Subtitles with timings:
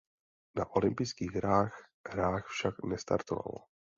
[0.55, 1.77] Na olympijských hrách
[2.09, 3.63] hrách však nestartoval.